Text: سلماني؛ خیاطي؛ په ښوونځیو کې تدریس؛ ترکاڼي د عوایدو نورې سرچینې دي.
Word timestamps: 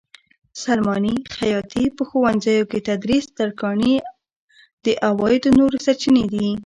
سلماني؛ 0.63 1.13
خیاطي؛ 1.35 1.83
په 1.97 2.03
ښوونځیو 2.09 2.69
کې 2.71 2.79
تدریس؛ 2.87 3.25
ترکاڼي 3.37 3.93
د 4.83 4.85
عوایدو 5.09 5.49
نورې 5.59 5.77
سرچینې 5.85 6.25
دي. 6.33 6.49